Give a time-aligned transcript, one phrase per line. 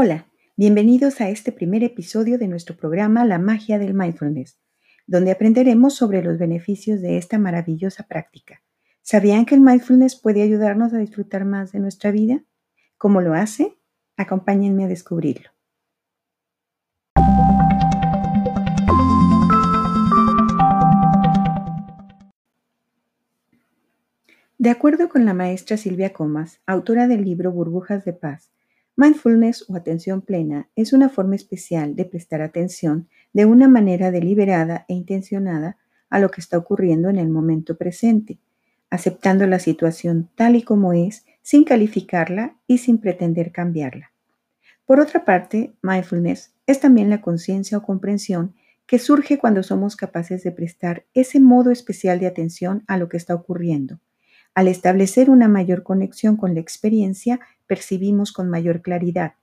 [0.00, 4.56] Hola, bienvenidos a este primer episodio de nuestro programa La magia del mindfulness,
[5.08, 8.62] donde aprenderemos sobre los beneficios de esta maravillosa práctica.
[9.02, 12.44] ¿Sabían que el mindfulness puede ayudarnos a disfrutar más de nuestra vida?
[12.96, 13.76] ¿Cómo lo hace?
[14.16, 15.50] Acompáñenme a descubrirlo.
[24.58, 28.52] De acuerdo con la maestra Silvia Comas, autora del libro Burbujas de Paz,
[29.00, 34.86] Mindfulness o atención plena es una forma especial de prestar atención de una manera deliberada
[34.88, 35.76] e intencionada
[36.10, 38.40] a lo que está ocurriendo en el momento presente,
[38.90, 44.10] aceptando la situación tal y como es, sin calificarla y sin pretender cambiarla.
[44.84, 50.42] Por otra parte, mindfulness es también la conciencia o comprensión que surge cuando somos capaces
[50.42, 54.00] de prestar ese modo especial de atención a lo que está ocurriendo.
[54.58, 59.34] Al establecer una mayor conexión con la experiencia, percibimos con mayor claridad.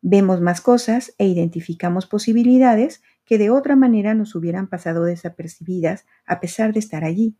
[0.00, 6.40] Vemos más cosas e identificamos posibilidades que de otra manera nos hubieran pasado desapercibidas a
[6.40, 7.36] pesar de estar allí.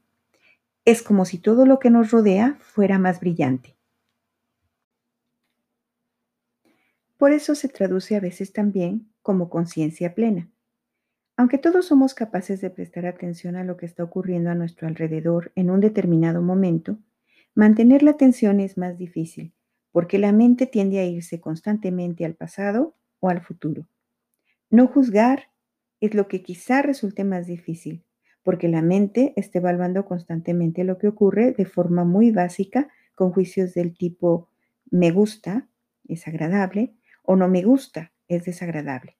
[0.84, 3.74] Es como si todo lo que nos rodea fuera más brillante.
[7.16, 10.50] Por eso se traduce a veces también como conciencia plena.
[11.38, 15.52] Aunque todos somos capaces de prestar atención a lo que está ocurriendo a nuestro alrededor
[15.54, 16.98] en un determinado momento,
[17.54, 19.54] mantener la atención es más difícil
[19.94, 23.86] porque la mente tiende a irse constantemente al pasado o al futuro.
[24.68, 25.52] No juzgar
[26.00, 28.04] es lo que quizá resulte más difícil,
[28.42, 33.72] porque la mente está evaluando constantemente lo que ocurre de forma muy básica con juicios
[33.72, 34.50] del tipo
[34.90, 35.68] me gusta,
[36.08, 39.16] es agradable, o no me gusta, es desagradable.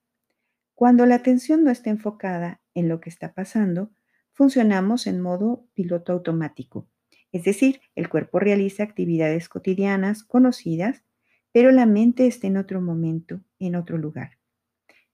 [0.75, 3.93] Cuando la atención no está enfocada en lo que está pasando,
[4.33, 6.89] funcionamos en modo piloto automático
[7.35, 11.03] es decir, el cuerpo realiza actividades cotidianas conocidas,
[11.51, 14.39] pero la mente está en otro momento, en otro lugar.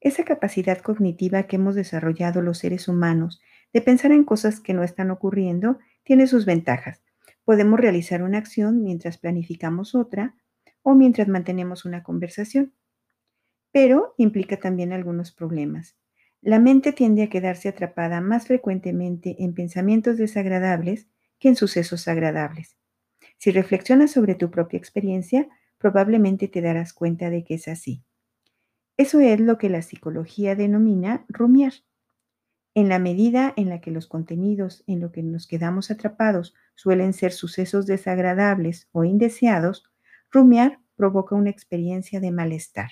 [0.00, 3.41] Esa capacidad cognitiva que hemos desarrollado los seres humanos
[3.72, 7.03] de pensar en cosas que no están ocurriendo tiene sus ventajas.
[7.47, 10.34] Podemos realizar una acción mientras planificamos otra
[10.82, 12.75] o mientras mantenemos una conversación.
[13.72, 15.97] Pero implica también algunos problemas.
[16.42, 21.06] La mente tiende a quedarse atrapada más frecuentemente en pensamientos desagradables
[21.40, 22.76] que en sucesos agradables.
[23.38, 28.04] Si reflexionas sobre tu propia experiencia, probablemente te darás cuenta de que es así.
[28.96, 31.72] Eso es lo que la psicología denomina rumiar.
[32.74, 37.14] En la medida en la que los contenidos en lo que nos quedamos atrapados suelen
[37.14, 39.90] ser sucesos desagradables o indeseados,
[40.30, 42.90] rumiar provoca una experiencia de malestar.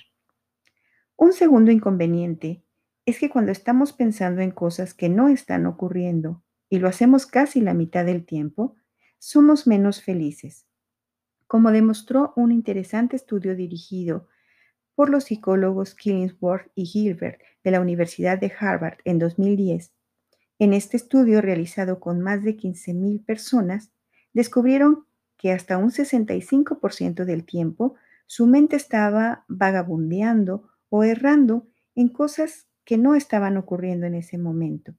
[1.17, 2.63] Un segundo inconveniente
[3.05, 7.61] es que cuando estamos pensando en cosas que no están ocurriendo y lo hacemos casi
[7.61, 8.77] la mitad del tiempo,
[9.19, 10.67] somos menos felices.
[11.47, 14.29] Como demostró un interesante estudio dirigido
[14.95, 19.93] por los psicólogos Killingsworth y Gilbert de la Universidad de Harvard en 2010,
[20.59, 23.93] en este estudio realizado con más de 15.000 personas,
[24.33, 27.95] descubrieron que hasta un 65% del tiempo
[28.27, 34.95] su mente estaba vagabundeando o errando en cosas que no estaban ocurriendo en ese momento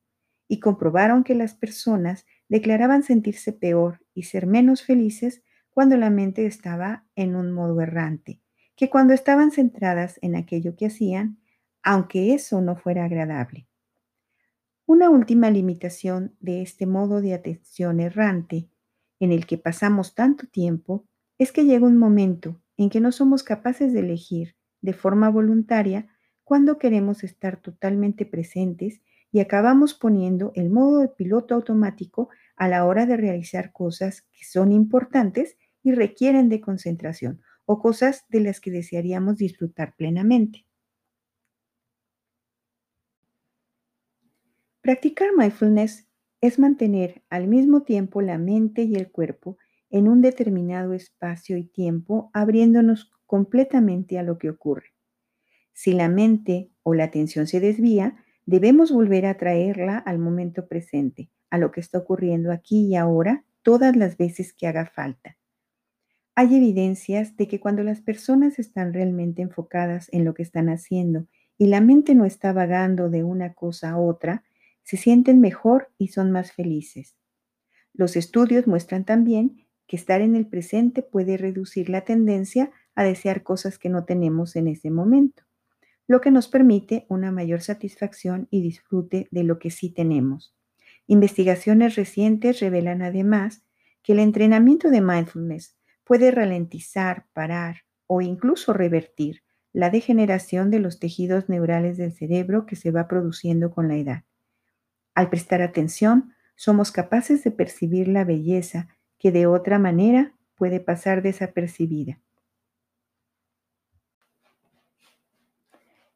[0.50, 6.46] y comprobaron que las personas declaraban sentirse peor y ser menos felices cuando la mente
[6.46, 8.42] estaba en un modo errante,
[8.76, 11.40] que cuando estaban centradas en aquello que hacían,
[11.84, 13.68] aunque eso no fuera agradable.
[14.88, 18.70] Una última limitación de este modo de atención errante
[19.20, 21.06] en el que pasamos tanto tiempo
[21.38, 26.08] es que llega un momento en que no somos capaces de elegir de forma voluntaria
[26.44, 29.02] cuando queremos estar totalmente presentes
[29.32, 34.46] y acabamos poniendo el modo de piloto automático a la hora de realizar cosas que
[34.46, 40.66] son importantes y requieren de concentración o cosas de las que desearíamos disfrutar plenamente.
[44.82, 46.08] Practicar mindfulness
[46.42, 49.58] es mantener al mismo tiempo la mente y el cuerpo
[49.90, 54.94] en un determinado espacio y tiempo, abriéndonos completamente a lo que ocurre.
[55.74, 61.30] Si la mente o la atención se desvía, Debemos volver a traerla al momento presente,
[61.52, 65.38] a lo que está ocurriendo aquí y ahora, todas las veces que haga falta.
[66.34, 71.28] Hay evidencias de que cuando las personas están realmente enfocadas en lo que están haciendo
[71.60, 74.44] y la mente no está vagando de una cosa a otra,
[74.82, 77.16] se sienten mejor y son más felices.
[77.94, 83.44] Los estudios muestran también que estar en el presente puede reducir la tendencia a desear
[83.44, 85.44] cosas que no tenemos en ese momento
[86.10, 90.56] lo que nos permite una mayor satisfacción y disfrute de lo que sí tenemos.
[91.06, 93.62] Investigaciones recientes revelan además
[94.02, 100.98] que el entrenamiento de mindfulness puede ralentizar, parar o incluso revertir la degeneración de los
[100.98, 104.24] tejidos neurales del cerebro que se va produciendo con la edad.
[105.14, 108.88] Al prestar atención, somos capaces de percibir la belleza
[109.20, 112.20] que de otra manera puede pasar desapercibida.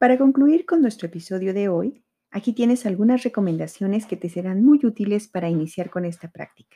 [0.04, 4.82] Para concluir con nuestro episodio de hoy, aquí tienes algunas recomendaciones que te serán muy
[4.84, 6.76] útiles para iniciar con esta práctica.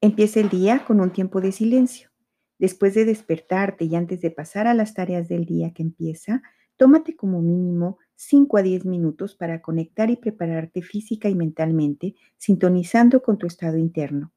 [0.00, 2.10] Empieza el día con un tiempo de silencio.
[2.58, 6.42] Después de despertarte y antes de pasar a las tareas del día que empieza,
[6.76, 13.22] tómate como mínimo 5 a 10 minutos para conectar y prepararte física y mentalmente, sintonizando
[13.22, 14.32] con tu estado interno.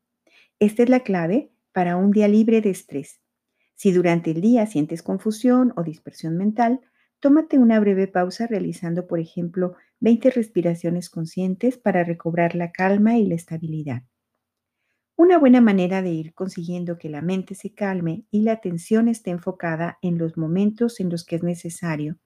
[0.59, 3.19] Esta es la clave para un día libre de estrés.
[3.73, 6.79] Si durante el día sientes confusión o dispersión mental,
[7.23, 13.25] Tómate una breve pausa realizando, por ejemplo, 20 respiraciones conscientes para recobrar la calma y
[13.25, 14.03] la estabilidad.
[15.15, 19.31] Una buena manera de ir consiguiendo que la mente se calme y la atención esté
[19.31, 22.17] enfocada en los momentos en los que es necesario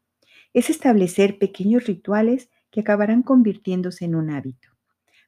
[0.52, 4.70] es establecer pequeños rituales que acabarán convirtiéndose en un hábito.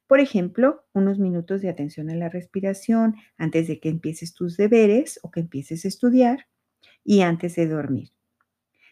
[0.08, 5.20] Por ejemplo, unos minutos de atención a la respiración antes de que empieces tus deberes
[5.22, 6.48] o que empieces a estudiar
[7.04, 8.10] y antes de dormir.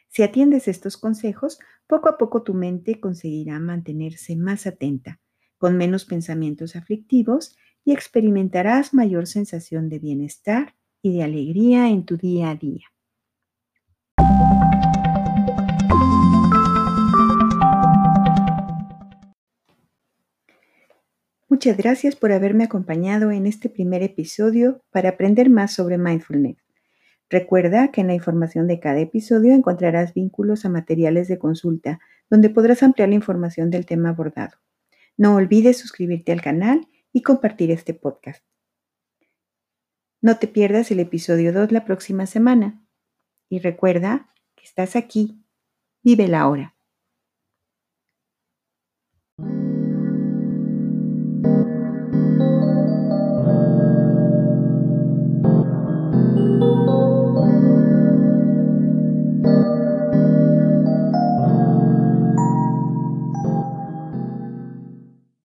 [0.08, 5.20] Si atiendes estos consejos, poco a poco tu mente conseguirá mantenerse más atenta,
[5.58, 12.16] con menos pensamientos aflictivos y experimentarás mayor sensación de bienestar y de alegría en tu
[12.16, 12.86] día a día.
[21.48, 26.67] Muchas gracias por haberme acompañado en este primer episodio para aprender más sobre mindfulness.
[27.30, 32.48] Recuerda que en la información de cada episodio encontrarás vínculos a materiales de consulta, donde
[32.48, 34.56] podrás ampliar la información del tema abordado.
[35.16, 38.42] No olvides suscribirte al canal y compartir este podcast.
[40.20, 42.82] No te pierdas el episodio 2 la próxima semana.
[43.50, 45.44] Y recuerda que estás aquí.
[46.02, 46.77] Vive la hora.